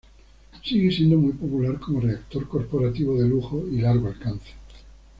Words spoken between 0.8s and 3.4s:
siendo muy popular como reactor corporativo de